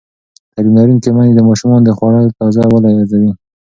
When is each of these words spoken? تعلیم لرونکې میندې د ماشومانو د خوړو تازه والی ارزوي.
تعلیم 0.53 0.73
لرونکې 0.77 1.09
میندې 1.15 1.33
د 1.35 1.39
ماشومانو 1.49 1.85
د 1.87 1.91
خوړو 1.97 2.35
تازه 2.39 2.61
والی 2.71 2.91
ارزوي. 2.97 3.31